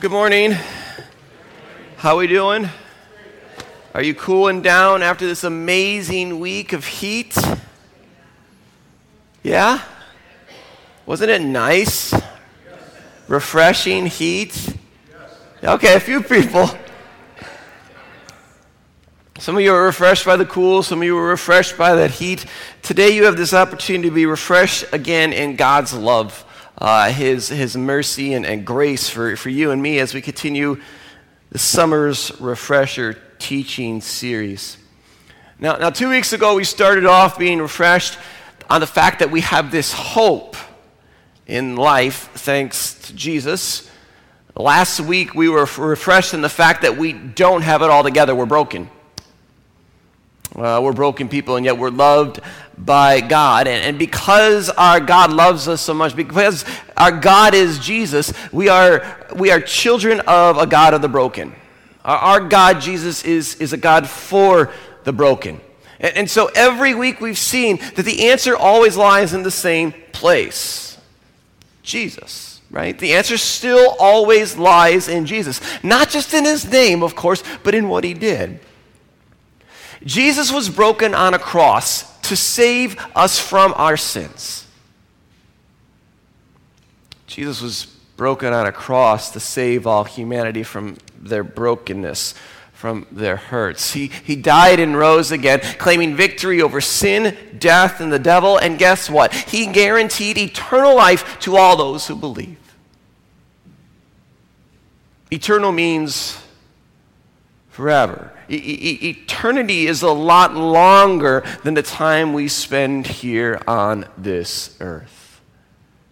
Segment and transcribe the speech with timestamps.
[0.00, 0.52] Good morning.
[1.96, 2.68] How are we doing?
[3.94, 7.36] Are you cooling down after this amazing week of heat?
[9.42, 9.82] Yeah?
[11.04, 12.14] Wasn't it nice?
[13.26, 14.76] Refreshing heat?
[15.64, 16.70] Okay, a few people.
[19.40, 22.12] Some of you are refreshed by the cool, some of you were refreshed by that
[22.12, 22.46] heat.
[22.82, 26.44] Today you have this opportunity to be refreshed again in God's love
[26.78, 30.80] uh, his, his mercy and, and grace for, for you and me as we continue
[31.50, 34.78] the summer's refresher teaching series.
[35.58, 38.16] Now, now, two weeks ago, we started off being refreshed
[38.70, 40.56] on the fact that we have this hope
[41.46, 43.90] in life thanks to Jesus.
[44.54, 48.34] Last week, we were refreshed in the fact that we don't have it all together,
[48.34, 48.88] we're broken.
[50.58, 52.40] Uh, we're broken people, and yet we're loved
[52.76, 53.68] by God.
[53.68, 56.64] And, and, because our God loves us so much, because
[56.96, 61.54] our God is Jesus, we are, we are children of a God of the broken.
[62.04, 64.72] Our, our God, Jesus, is, is a God for
[65.04, 65.60] the broken.
[66.00, 69.92] And, and so every week we've seen that the answer always lies in the same
[70.12, 70.98] place
[71.88, 72.98] Jesus, right?
[72.98, 75.60] The answer still always lies in Jesus.
[75.82, 78.60] Not just in his name, of course, but in what he did.
[80.04, 84.66] Jesus was broken on a cross to save us from our sins.
[87.26, 92.34] Jesus was broken on a cross to save all humanity from their brokenness,
[92.72, 93.92] from their hurts.
[93.92, 98.58] He, he died and rose again, claiming victory over sin, death, and the devil.
[98.58, 99.32] And guess what?
[99.32, 102.56] He guaranteed eternal life to all those who believe.
[105.30, 106.42] Eternal means
[107.78, 108.32] forever.
[108.50, 114.76] E- e- eternity is a lot longer than the time we spend here on this
[114.80, 115.40] earth.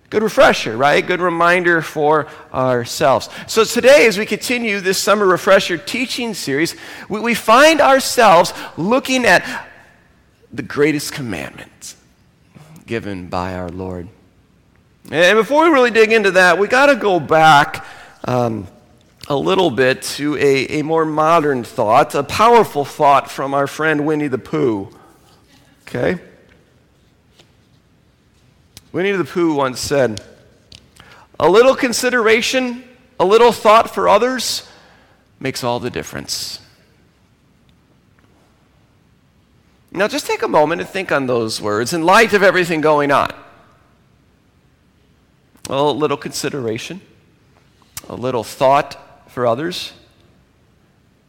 [0.08, 1.04] Good refresher, right?
[1.04, 3.28] Good reminder for ourselves.
[3.48, 6.76] So, today, as we continue this summer refresher teaching series,
[7.08, 9.68] we, we find ourselves looking at
[10.52, 11.96] the greatest commandment
[12.86, 14.06] given by our Lord.
[15.10, 17.84] And before we really dig into that, we got to go back.
[18.22, 18.68] Um,
[19.28, 24.06] a little bit to a, a more modern thought, a powerful thought from our friend
[24.06, 24.88] Winnie the Pooh.
[25.82, 26.20] Okay?
[28.92, 30.22] Winnie the Pooh once said,
[31.40, 32.84] A little consideration,
[33.18, 34.68] a little thought for others
[35.40, 36.60] makes all the difference.
[39.90, 43.10] Now, just take a moment and think on those words in light of everything going
[43.10, 43.32] on.
[45.68, 47.00] Well, a little consideration,
[48.08, 49.05] a little thought
[49.36, 49.92] for others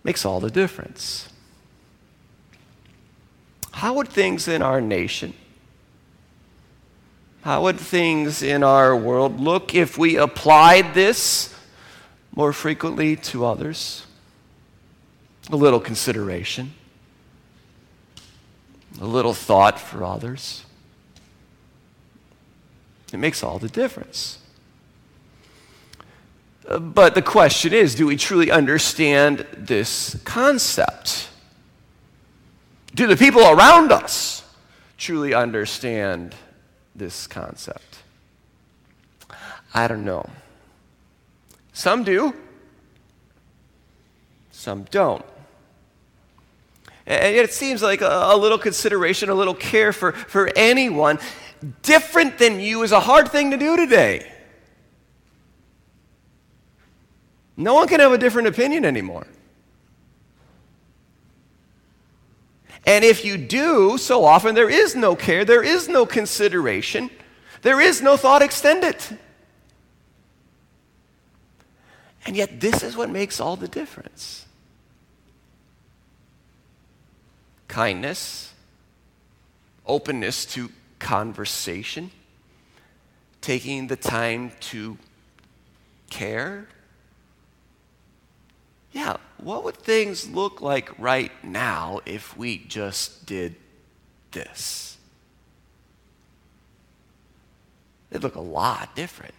[0.05, 1.27] makes all the difference.
[3.73, 5.33] How would things in our nation,
[7.41, 11.53] how would things in our world look if we applied this
[12.33, 14.05] more frequently to others?
[15.49, 16.75] A little consideration,
[19.01, 20.63] a little thought for others.
[23.11, 24.37] It makes all the difference.
[26.67, 31.29] But the question is do we truly understand this concept?
[32.93, 34.43] Do the people around us
[34.97, 36.35] truly understand
[36.95, 37.99] this concept?
[39.73, 40.29] I don't know.
[41.71, 42.33] Some do,
[44.51, 45.23] some don't.
[47.05, 51.19] And yet it seems like a, little consideration, a little care for, for anyone
[51.81, 54.29] different than you is a hard thing to do today.
[57.57, 59.25] No one can have a different opinion anymore.
[62.85, 67.09] And if you do, so often there is no care, there is no consideration,
[67.63, 68.95] there is no thought extended.
[72.25, 74.45] And yet, this is what makes all the difference
[77.67, 78.53] kindness,
[79.85, 80.69] openness to
[80.99, 82.11] conversation,
[83.41, 84.97] taking the time to
[86.09, 86.67] care
[88.91, 93.55] yeah, what would things look like right now if we just did
[94.31, 94.97] this?
[98.09, 99.33] They'd look a lot different.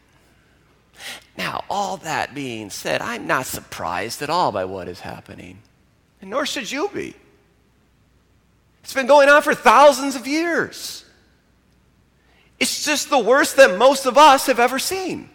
[1.36, 5.58] Now, all that being said, I'm not surprised at all by what is happening,
[6.20, 7.14] and nor should you be.
[8.82, 11.04] It's been going on for thousands of years.
[12.58, 15.30] It's just the worst that most of us have ever seen.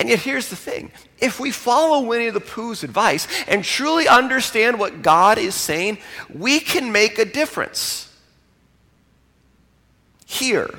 [0.00, 0.90] And yet, here's the thing.
[1.18, 5.98] If we follow Winnie the Pooh's advice and truly understand what God is saying,
[6.32, 8.10] we can make a difference.
[10.24, 10.70] Here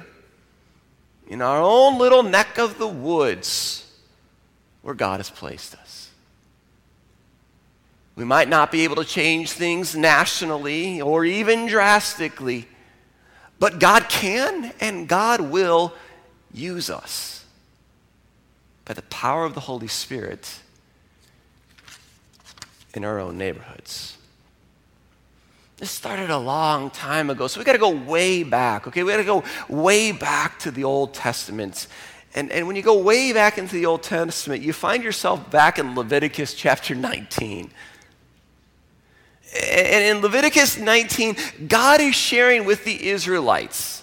[1.27, 3.85] in our own little neck of the woods
[4.81, 6.09] where God has placed us.
[8.15, 12.67] We might not be able to change things nationally or even drastically,
[13.59, 15.93] but God can and God will
[16.51, 17.40] use us
[18.85, 20.59] by the power of the Holy Spirit
[22.93, 24.17] in our own neighborhoods.
[25.77, 27.47] This started a long time ago.
[27.47, 29.03] So we got to go way back, okay?
[29.03, 31.87] We got to go way back to the Old Testament.
[32.35, 35.79] And, and when you go way back into the Old Testament, you find yourself back
[35.79, 37.71] in Leviticus chapter 19.
[39.53, 41.35] And in Leviticus 19,
[41.67, 44.00] God is sharing with the Israelites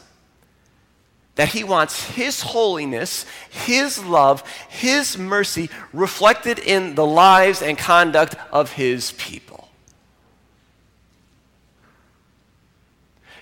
[1.38, 8.34] that He wants His holiness, His love, His mercy reflected in the lives and conduct
[8.50, 9.68] of His people.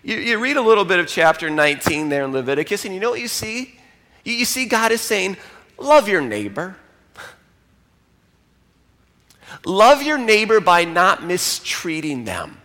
[0.03, 3.09] You, you read a little bit of chapter 19 there in Leviticus, and you know
[3.09, 3.79] what you see?
[4.25, 5.39] You, you see God is saying,
[5.79, 6.77] Love your neighbor.
[9.65, 12.59] Love your neighbor by not mistreating them.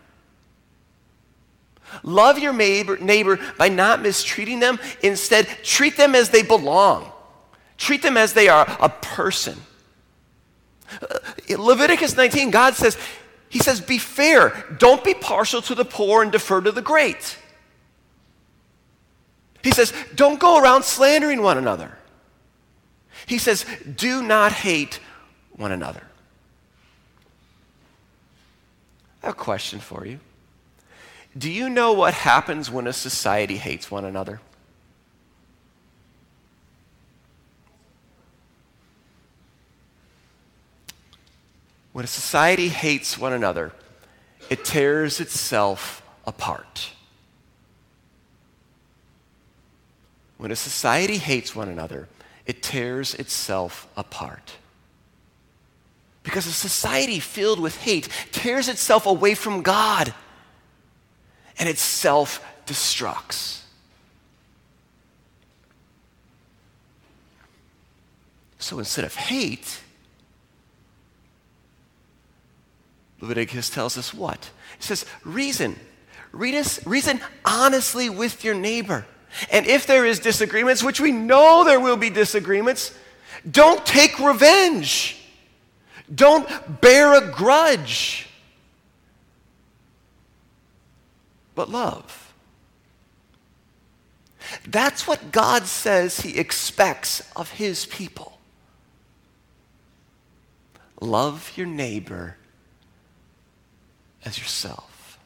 [2.03, 4.79] Love your neighbor, neighbor by not mistreating them.
[5.03, 7.11] Instead, treat them as they belong.
[7.77, 9.57] Treat them as they are a person.
[11.01, 12.97] Uh, in Leviticus 19, God says,
[13.49, 14.65] he says, Be fair.
[14.77, 17.37] Don't be partial to the poor and defer to the great.
[19.63, 21.97] He says, Don't go around slandering one another.
[23.25, 23.65] He says,
[23.95, 24.99] Do not hate
[25.51, 26.03] one another.
[29.21, 30.19] I have a question for you.
[31.37, 34.41] Do you know what happens when a society hates one another?
[41.93, 43.71] When a society hates one another,
[44.49, 46.91] it tears itself apart.
[50.37, 52.07] When a society hates one another,
[52.45, 54.53] it tears itself apart.
[56.23, 60.13] Because a society filled with hate tears itself away from God
[61.61, 63.61] and it self destructs.
[68.57, 69.79] So instead of hate,
[73.21, 74.49] Leviticus tells us what?
[74.77, 75.79] It says, reason.
[76.31, 79.05] Reason honestly with your neighbor.
[79.51, 82.97] And if there is disagreements, which we know there will be disagreements,
[83.49, 85.23] don't take revenge.
[86.13, 88.27] Don't bear a grudge.
[91.61, 92.33] But love.
[94.67, 98.39] That's what God says He expects of His people.
[100.99, 102.35] Love your neighbor
[104.25, 105.19] as yourself.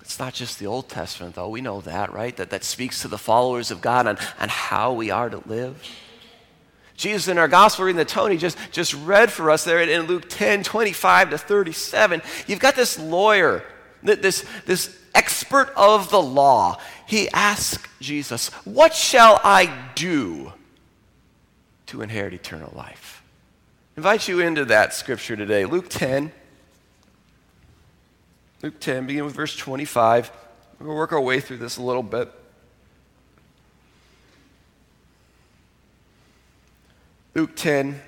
[0.00, 1.48] It's not just the Old Testament, though.
[1.48, 2.36] We know that, right?
[2.36, 5.82] That, that speaks to the followers of God on, on how we are to live.
[6.96, 10.24] Jesus in our gospel reading that Tony just, just read for us there in Luke
[10.28, 12.22] 10, 25 to 37.
[12.46, 13.62] You've got this lawyer,
[14.02, 16.80] this, this expert of the law.
[17.06, 20.52] He asks Jesus, What shall I do
[21.86, 23.22] to inherit eternal life?
[23.96, 25.64] invite you into that scripture today.
[25.64, 26.30] Luke 10.
[28.62, 30.30] Luke 10, begin with verse 25.
[30.78, 32.30] We're going to work our way through this a little bit.
[37.36, 38.00] Luke 10,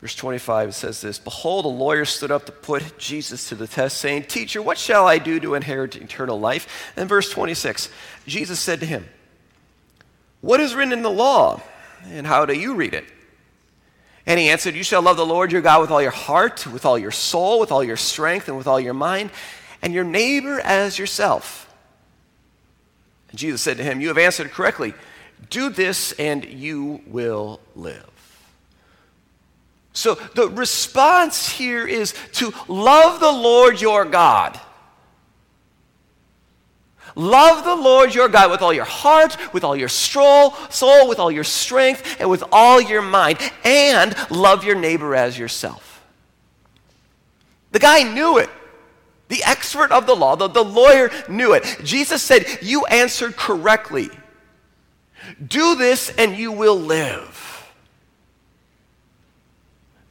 [0.00, 3.66] verse 25, it says this Behold, a lawyer stood up to put Jesus to the
[3.66, 6.94] test, saying, Teacher, what shall I do to inherit eternal life?
[6.96, 7.90] And verse 26,
[8.26, 9.06] Jesus said to him,
[10.40, 11.60] What is written in the law?
[12.06, 13.04] And how do you read it?
[14.24, 16.86] And he answered, You shall love the Lord your God with all your heart, with
[16.86, 19.28] all your soul, with all your strength, and with all your mind,
[19.82, 21.70] and your neighbor as yourself.
[23.28, 24.94] And Jesus said to him, You have answered correctly.
[25.50, 28.10] Do this, and you will live.
[29.92, 34.58] So the response here is to love the Lord your God
[37.16, 41.18] Love the Lord your God with all your heart, with all your soul, soul, with
[41.18, 46.04] all your strength, and with all your mind, and love your neighbor as yourself.
[47.70, 48.50] The guy knew it.
[49.28, 51.64] The expert of the law, the, the lawyer knew it.
[51.82, 54.10] Jesus said, You answered correctly.
[55.46, 57.44] Do this and you will live.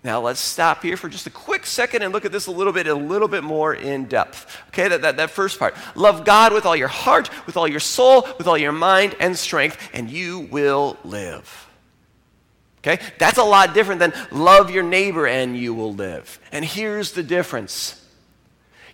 [0.04, 2.74] Now let's stop here for just a quick second and look at this a little
[2.74, 4.62] bit, a little bit more in depth.
[4.68, 5.76] Okay, that, that, that first part.
[5.96, 9.38] Love God with all your heart, with all your soul, with all your mind and
[9.38, 11.70] strength, and you will live.
[12.80, 16.38] Okay, that's a lot different than love your neighbor and you will live.
[16.52, 18.03] And here's the difference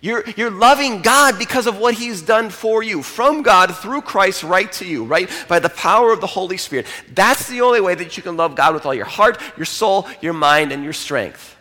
[0.02, 4.42] You're, you're loving God because of what He's done for you, from God through Christ
[4.42, 5.28] right to you, right?
[5.46, 6.86] By the power of the Holy Spirit.
[7.12, 10.08] That's the only way that you can love God with all your heart, your soul,
[10.22, 11.54] your mind, and your strength.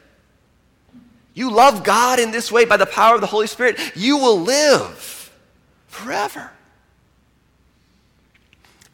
[1.33, 4.39] You love God in this way by the power of the Holy Spirit, you will
[4.39, 5.31] live
[5.87, 6.51] forever.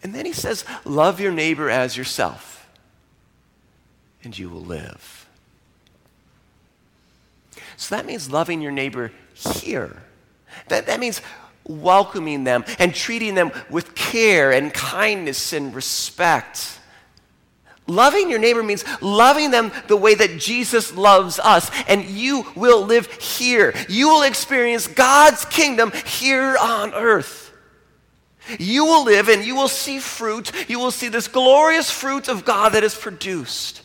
[0.02, 2.68] And then He says, Love your neighbor as yourself,
[4.24, 5.28] and you will live.
[7.78, 10.02] So that means loving your neighbor here.
[10.70, 11.22] That, that means
[11.68, 16.80] welcoming them and treating them with care and kindness and respect.
[17.88, 22.84] Loving your neighbor means loving them the way that Jesus loves us, and you will
[22.84, 23.76] live here.
[23.88, 27.46] You will experience God's kingdom here on earth.
[28.60, 30.52] You will live and you will see fruit.
[30.70, 33.82] You will see this glorious fruit of God that is produced.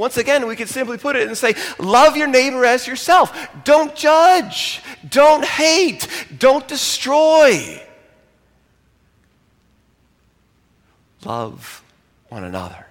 [0.00, 3.36] Once again, we could simply put it and say, Love your neighbor as yourself.
[3.64, 4.80] Don't judge.
[5.06, 6.08] Don't hate.
[6.38, 7.82] Don't destroy.
[11.22, 11.84] Love
[12.30, 12.86] one another.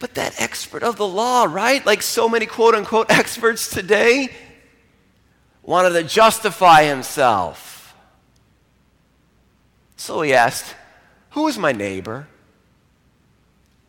[0.00, 1.86] But that expert of the law, right?
[1.86, 4.30] Like so many quote unquote experts today,
[5.62, 7.94] wanted to justify himself.
[9.94, 10.74] So he asked,
[11.30, 12.26] Who is my neighbor?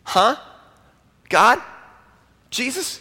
[0.04, 0.36] Huh?
[1.30, 1.62] God?
[2.50, 3.00] Jesus?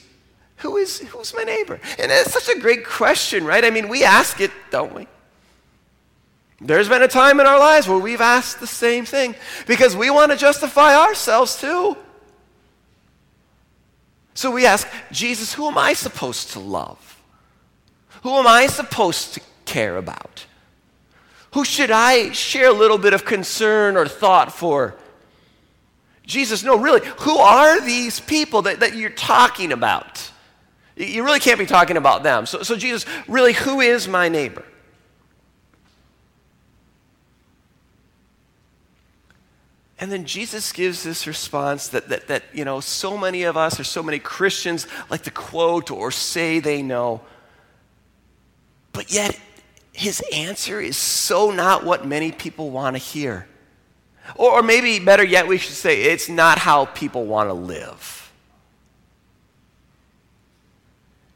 [0.58, 1.80] Who is who's my neighbor?
[1.98, 3.64] And it's such a great question, right?
[3.64, 5.06] I mean, we ask it, don't we?
[6.60, 10.10] There's been a time in our lives where we've asked the same thing because we
[10.10, 11.96] want to justify ourselves too.
[14.34, 17.20] So we ask, Jesus, who am I supposed to love?
[18.22, 20.46] Who am I supposed to care about?
[21.54, 24.96] Who should I share a little bit of concern or thought for?
[26.28, 30.30] Jesus, no, really, who are these people that, that you're talking about?
[30.94, 32.44] You really can't be talking about them.
[32.44, 34.64] So, so, Jesus, really, who is my neighbor?
[39.98, 43.80] And then Jesus gives this response that, that, that, you know, so many of us
[43.80, 47.22] or so many Christians like to quote or say they know.
[48.92, 49.40] But yet,
[49.92, 53.48] his answer is so not what many people want to hear.
[54.34, 58.30] Or, or maybe better yet, we should say it's not how people want to live.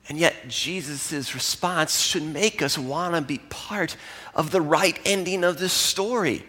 [0.09, 3.97] And yet, Jesus' response should make us want to be part
[4.35, 6.45] of the right ending of this story.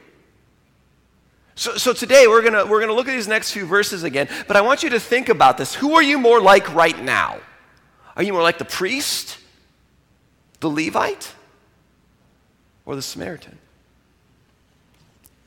[1.56, 4.58] So, so today, we're going we're gonna look at these next few verses again, but
[4.58, 5.76] I want you to think about this.
[5.76, 7.40] Who are you more like right now?
[8.16, 9.38] Are you more like the priest,
[10.60, 11.32] the Levite,
[12.86, 13.60] or the Samaritan?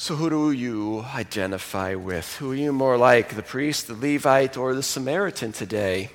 [0.00, 2.36] So, who do you identify with?
[2.36, 6.08] Who are you more like, the priest, the Levite, or the Samaritan today?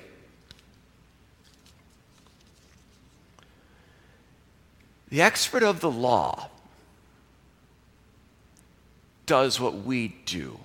[5.08, 6.50] The expert of the law
[9.24, 10.58] does what we do.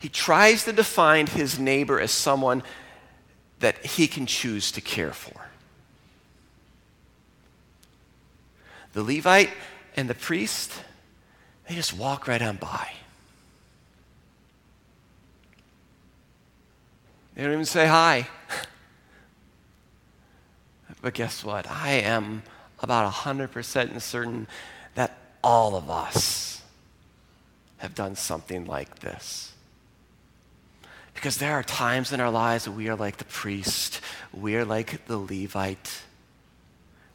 [0.00, 2.64] He tries to define his neighbor as someone
[3.60, 5.46] that he can choose to care for.
[8.92, 9.52] The Levite
[9.94, 10.72] and the priest
[11.68, 12.92] they just walk right on by.
[17.34, 18.28] They don't even say hi.
[21.02, 21.70] but guess what?
[21.70, 22.42] I am
[22.80, 24.46] about 100% certain
[24.94, 26.62] that all of us
[27.78, 29.52] have done something like this.
[31.14, 34.00] Because there are times in our lives that we are like the priest,
[34.32, 36.02] we are like the Levite.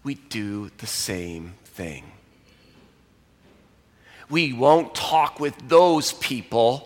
[0.03, 2.12] We do the same thing
[4.29, 6.86] we won't talk with those people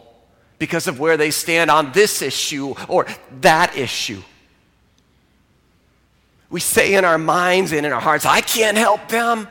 [0.59, 3.05] because of where they stand on this issue or
[3.41, 4.21] that issue.
[6.49, 9.47] We say in our minds and in our hearts, I can't help them.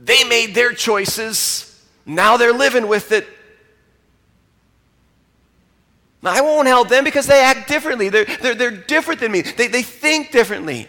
[0.00, 1.84] They made their choices.
[2.04, 3.26] Now they're living with it.
[6.24, 8.08] I won't help them because they act differently.
[8.08, 10.88] They're, they're, they're different than me, they, they think differently.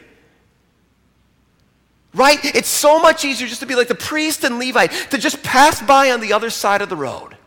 [2.17, 2.43] Right?
[2.43, 5.81] It's so much easier just to be like the priest and Levite, to just pass
[5.83, 7.37] by on the other side of the road.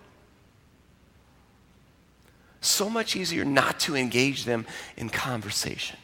[2.60, 5.98] So much easier not to engage them in conversation.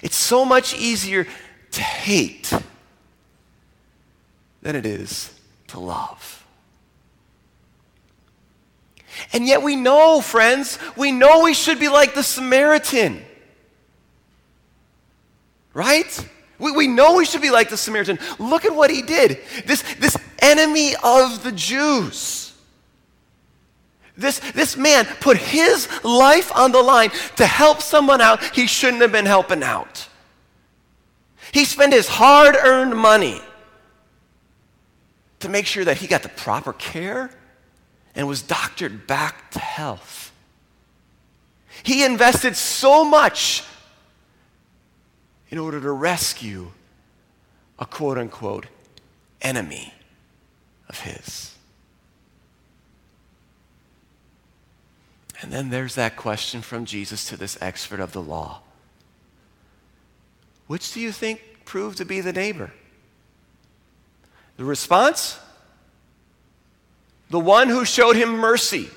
[0.00, 1.26] It's so much easier
[1.72, 2.52] to hate
[4.62, 5.34] than it is
[5.68, 6.46] to love.
[9.32, 13.24] And yet we know, friends, we know we should be like the Samaritan.
[15.74, 16.28] Right?
[16.62, 18.20] We, we know we should be like the Samaritan.
[18.38, 19.40] Look at what he did.
[19.66, 22.52] This, this enemy of the Jews.
[24.16, 29.02] This, this man put his life on the line to help someone out he shouldn't
[29.02, 30.08] have been helping out.
[31.50, 33.40] He spent his hard earned money
[35.40, 37.30] to make sure that he got the proper care
[38.14, 40.32] and was doctored back to health.
[41.82, 43.64] He invested so much
[45.52, 46.72] in order to rescue
[47.78, 48.66] a quote unquote
[49.42, 49.92] enemy
[50.88, 51.54] of his.
[55.42, 58.62] And then there's that question from Jesus to this expert of the law
[60.66, 62.72] Which do you think proved to be the neighbor?
[64.56, 65.38] The response?
[67.28, 68.88] The one who showed him mercy.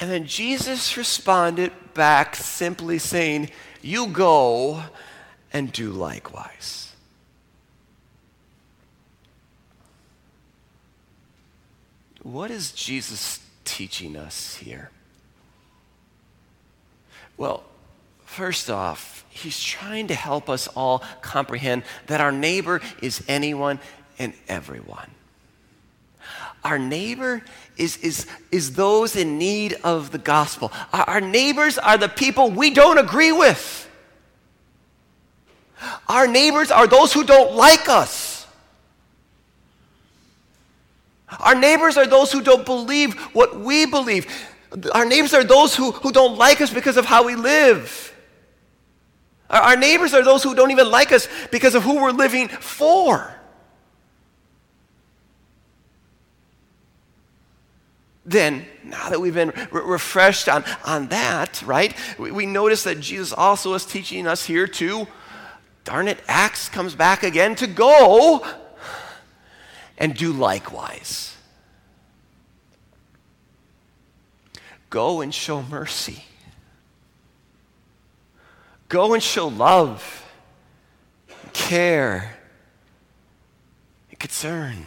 [0.00, 3.50] And then Jesus responded back simply saying,
[3.86, 4.82] You go
[5.52, 6.92] and do likewise.
[12.24, 14.90] What is Jesus teaching us here?
[17.36, 17.62] Well,
[18.24, 23.78] first off, he's trying to help us all comprehend that our neighbor is anyone
[24.18, 25.12] and everyone.
[26.64, 27.44] Our neighbor
[27.76, 30.72] is, is, is those in need of the gospel.
[30.92, 33.85] Our, our neighbors are the people we don't agree with.
[36.08, 38.46] Our neighbors are those who don't like us.
[41.40, 44.26] Our neighbors are those who don't believe what we believe.
[44.92, 48.14] Our neighbors are those who, who don't like us because of how we live.
[49.50, 52.48] Our, our neighbors are those who don't even like us because of who we're living
[52.48, 53.32] for.
[58.24, 62.98] Then, now that we've been re- refreshed on, on that, right, we, we notice that
[62.98, 65.06] Jesus also is teaching us here to,
[65.86, 68.44] darn it, Acts comes back again to go
[69.96, 71.34] and do likewise.
[74.90, 76.24] Go and show mercy.
[78.88, 80.24] Go and show love,
[81.52, 82.36] care,
[84.10, 84.86] and concern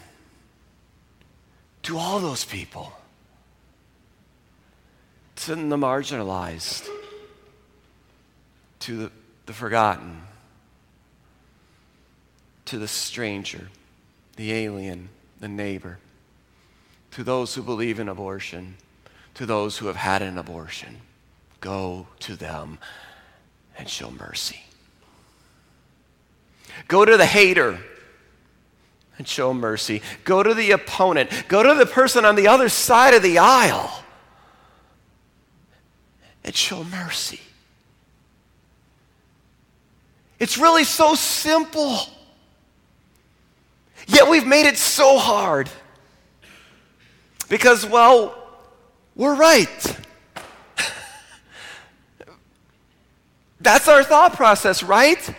[1.84, 2.94] to all those people,
[5.38, 6.88] to the marginalized,
[8.80, 9.12] to the,
[9.48, 10.22] the forgotten,
[12.70, 13.68] to the stranger
[14.36, 15.98] the alien, the neighbor,
[17.12, 18.76] to those who believe in abortion,
[19.34, 20.98] to those who have had an abortion.
[21.60, 22.78] Go to them
[23.78, 24.62] and show mercy.
[26.88, 27.80] Go to the hater
[29.18, 30.02] and show mercy.
[30.24, 31.30] Go to the opponent.
[31.50, 34.06] Go to the person on the other side of the aisle
[36.46, 37.42] and show mercy.
[40.38, 42.00] It's really so simple.
[44.08, 45.70] Yet we've made it so hard.
[47.48, 48.36] Because, well,
[49.16, 49.98] we're right.
[53.62, 55.36] That's our thought process, right?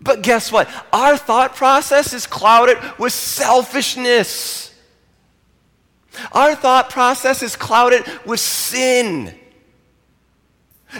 [0.00, 0.68] But guess what?
[0.92, 4.74] Our thought process is clouded with selfishness.
[6.32, 9.34] Our thought process is clouded with sin.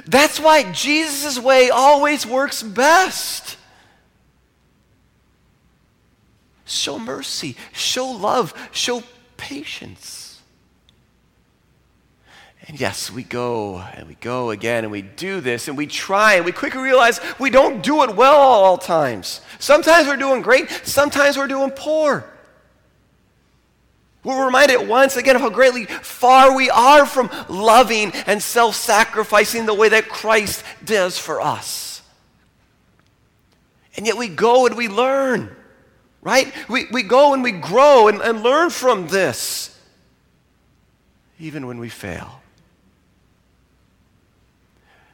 [0.06, 3.56] That's why Jesus' way always works best.
[6.72, 9.02] Show mercy, show love, show
[9.36, 10.20] patience.
[12.66, 16.34] And yes, we go and we go again and we do this and we try
[16.34, 19.40] and we quickly realize we don't do it well all times.
[19.58, 22.24] Sometimes we're doing great, sometimes we're doing poor.
[24.22, 29.64] We're reminded once again of how greatly far we are from loving and self sacrificing
[29.64, 32.02] the way that Christ does for us.
[33.96, 35.56] And yet we go and we learn
[36.22, 36.52] right?
[36.68, 39.78] We, we go and we grow and, and learn from this,
[41.38, 42.40] even when we fail.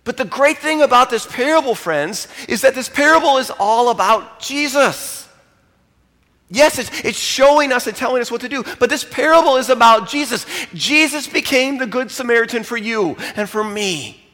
[0.04, 4.40] But the great thing about this parable, friends, is that this parable is all about
[4.40, 5.28] Jesus.
[6.48, 9.68] Yes, it's, it's showing us and telling us what to do, but this parable is
[9.68, 10.46] about Jesus.
[10.72, 14.25] Jesus became the Good Samaritan for you and for me.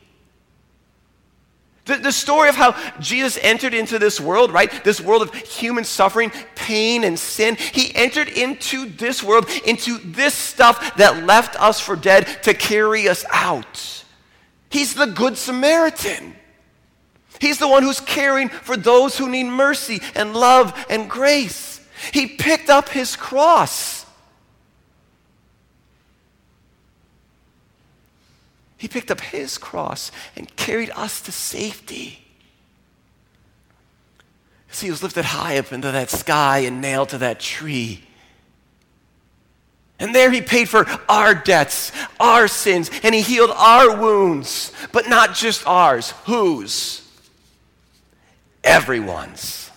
[1.84, 4.84] The, the story of how Jesus entered into this world, right?
[4.84, 7.56] This world of human suffering, pain, and sin.
[7.56, 13.08] He entered into this world, into this stuff that left us for dead to carry
[13.08, 14.04] us out.
[14.70, 16.36] He's the Good Samaritan.
[17.40, 21.80] He's the one who's caring for those who need mercy and love and grace.
[22.12, 24.01] He picked up his cross.
[28.82, 32.18] He picked up his cross and carried us to safety.
[34.72, 38.02] See, he was lifted high up into that sky and nailed to that tree.
[40.00, 44.72] And there he paid for our debts, our sins, and he healed our wounds.
[44.90, 46.10] But not just ours.
[46.24, 47.08] Whose?
[48.64, 49.70] Everyone's.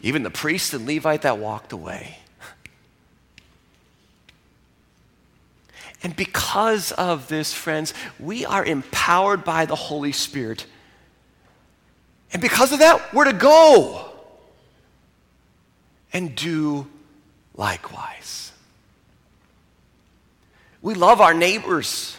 [0.00, 2.16] Even the priest and Levite that walked away.
[6.04, 10.66] And because of this, friends, we are empowered by the Holy Spirit.
[12.30, 14.12] And because of that, we're to go
[16.12, 16.86] and do
[17.56, 18.52] likewise.
[20.82, 22.18] We love our neighbors.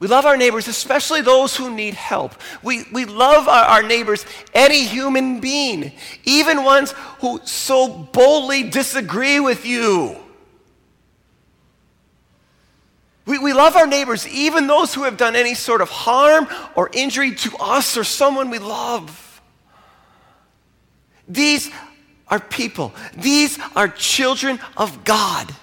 [0.00, 2.34] We love our neighbors, especially those who need help.
[2.62, 5.92] We, we love our, our neighbors, any human being,
[6.24, 10.19] even ones who so boldly disagree with you.
[13.30, 16.90] We, we love our neighbors, even those who have done any sort of harm or
[16.92, 19.40] injury to us or someone we love.
[21.28, 21.70] These
[22.26, 22.92] are people.
[23.16, 25.54] These are children of God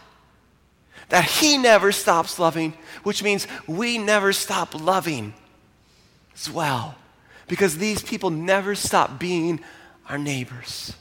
[1.09, 5.33] that He never stops loving, which means we never stop loving
[6.35, 6.95] as well.
[7.49, 9.59] Because these people never stop being
[10.07, 10.95] our neighbors.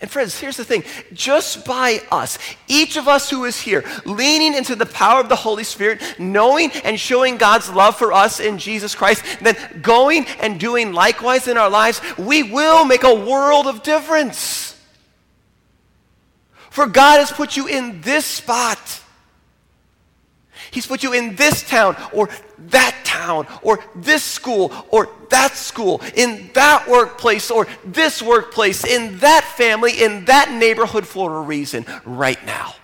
[0.00, 4.54] And friends, here's the thing just by us, each of us who is here, leaning
[4.54, 8.58] into the power of the Holy Spirit, knowing and showing God's love for us in
[8.58, 13.66] Jesus Christ, then going and doing likewise in our lives, we will make a world
[13.66, 14.78] of difference.
[16.70, 19.00] For God has put you in this spot.
[20.70, 26.00] He's put you in this town or that town or this school or that school,
[26.14, 31.84] in that workplace or this workplace, in that family, in that neighborhood for a reason
[32.04, 32.74] right now.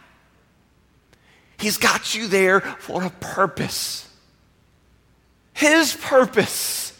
[1.59, 4.09] He's got you there for a purpose.
[5.53, 6.99] His purpose.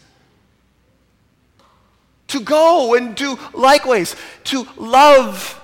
[2.27, 4.15] To go and do likewise,
[4.45, 5.59] to love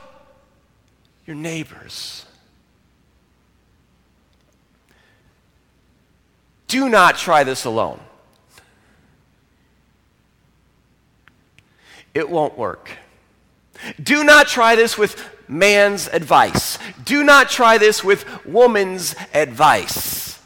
[1.25, 2.25] your neighbors.
[6.67, 7.99] Do not try this alone.
[12.13, 12.91] It won't work.
[14.01, 16.77] Do not try this with man's advice.
[17.03, 20.39] Do not try this with woman's advice.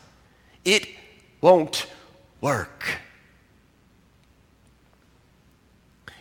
[0.65, 0.87] It
[1.39, 1.87] won't
[2.39, 2.99] work.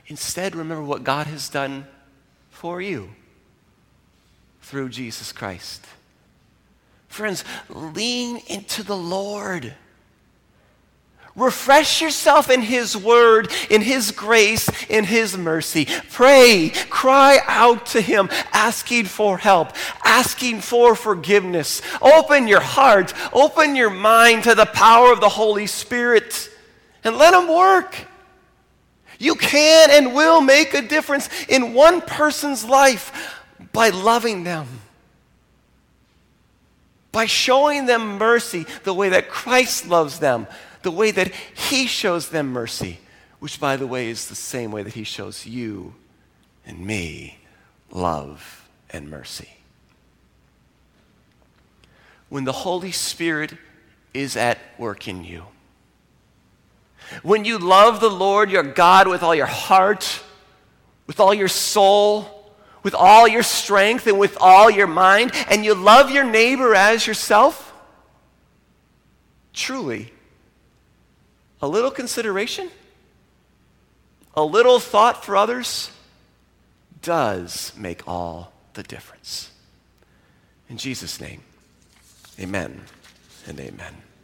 [0.06, 1.86] Instead, remember what God has done
[2.50, 3.10] for you
[4.62, 5.86] through Jesus Christ.
[7.08, 9.74] Friends, lean into the Lord.
[11.40, 15.86] Refresh yourself in His Word, in His grace, in His mercy.
[16.10, 19.72] Pray, cry out to Him, asking for help,
[20.04, 21.80] asking for forgiveness.
[22.02, 26.50] Open your heart, open your mind to the power of the Holy Spirit,
[27.04, 27.96] and let Him work.
[29.18, 33.40] You can and will make a difference in one person's life
[33.72, 34.66] by loving them
[37.12, 40.46] by showing them mercy the way that Christ loves them,
[40.82, 43.00] the way that He shows them mercy,
[43.38, 45.94] which, by the way, is the same way that He shows you
[46.66, 47.38] and me
[47.90, 49.48] love and mercy.
[52.28, 53.54] When the Holy Spirit
[54.14, 55.44] is at work in you,
[57.22, 60.20] when you love the Lord your God with all your heart,
[61.06, 65.74] with all your soul, with all your strength, and with all your mind, and you
[65.74, 67.74] love your neighbor as yourself,
[69.52, 70.12] truly,
[71.62, 72.70] a little consideration,
[74.34, 75.90] a little thought for others
[77.02, 79.50] does make all the difference.
[80.68, 81.42] In Jesus' name,
[82.38, 82.82] amen
[83.46, 83.94] and amen.